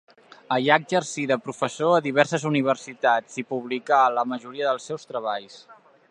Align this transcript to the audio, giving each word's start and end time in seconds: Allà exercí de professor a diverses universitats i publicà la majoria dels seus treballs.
Allà 0.53 0.75
exercí 0.81 1.25
de 1.31 1.37
professor 1.47 1.91
a 1.97 1.99
diverses 2.05 2.47
universitats 2.51 3.37
i 3.41 3.45
publicà 3.55 3.99
la 4.19 4.27
majoria 4.33 4.71
dels 4.71 4.89
seus 4.93 5.05
treballs. 5.13 5.59